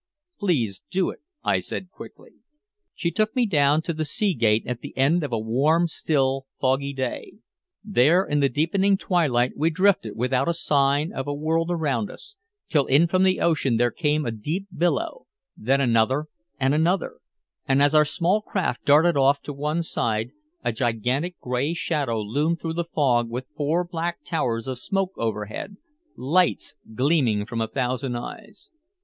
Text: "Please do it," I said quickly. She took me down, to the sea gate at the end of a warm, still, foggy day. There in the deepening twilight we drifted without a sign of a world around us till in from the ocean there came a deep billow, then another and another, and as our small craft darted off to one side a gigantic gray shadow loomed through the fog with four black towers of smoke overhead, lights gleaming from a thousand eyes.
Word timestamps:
"Please 0.39 0.81
do 0.89 1.11
it," 1.11 1.19
I 1.43 1.59
said 1.59 1.91
quickly. 1.91 2.31
She 2.95 3.11
took 3.11 3.35
me 3.35 3.45
down, 3.45 3.83
to 3.83 3.93
the 3.93 4.03
sea 4.03 4.33
gate 4.33 4.63
at 4.65 4.81
the 4.81 4.97
end 4.97 5.23
of 5.23 5.31
a 5.31 5.37
warm, 5.37 5.85
still, 5.85 6.47
foggy 6.59 6.91
day. 6.91 7.33
There 7.83 8.25
in 8.25 8.39
the 8.39 8.49
deepening 8.49 8.97
twilight 8.97 9.51
we 9.55 9.69
drifted 9.69 10.15
without 10.15 10.47
a 10.47 10.55
sign 10.55 11.11
of 11.11 11.27
a 11.27 11.35
world 11.35 11.69
around 11.69 12.09
us 12.09 12.35
till 12.67 12.87
in 12.87 13.05
from 13.05 13.21
the 13.21 13.39
ocean 13.41 13.77
there 13.77 13.91
came 13.91 14.25
a 14.25 14.31
deep 14.31 14.65
billow, 14.75 15.27
then 15.55 15.79
another 15.79 16.25
and 16.59 16.73
another, 16.73 17.19
and 17.67 17.79
as 17.79 17.93
our 17.93 18.03
small 18.03 18.41
craft 18.41 18.83
darted 18.83 19.15
off 19.15 19.43
to 19.43 19.53
one 19.53 19.83
side 19.83 20.31
a 20.65 20.71
gigantic 20.71 21.39
gray 21.39 21.75
shadow 21.75 22.19
loomed 22.19 22.59
through 22.59 22.73
the 22.73 22.83
fog 22.85 23.29
with 23.29 23.45
four 23.55 23.83
black 23.85 24.23
towers 24.23 24.67
of 24.67 24.79
smoke 24.79 25.11
overhead, 25.17 25.77
lights 26.17 26.73
gleaming 26.95 27.45
from 27.45 27.61
a 27.61 27.67
thousand 27.67 28.15
eyes. 28.15 28.71